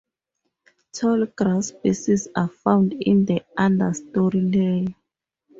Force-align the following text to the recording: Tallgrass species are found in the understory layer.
Tallgrass 0.95 1.65
species 1.67 2.27
are 2.35 2.47
found 2.47 2.93
in 2.93 3.25
the 3.25 3.43
understory 3.55 4.51
layer. 4.51 4.95